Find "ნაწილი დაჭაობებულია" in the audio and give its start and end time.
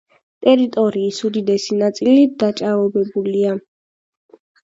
1.81-3.55